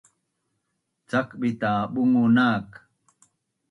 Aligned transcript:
Cakbit 1.09 1.55
ta 1.61 1.71
bungu 1.93 2.23
nak 2.37 2.67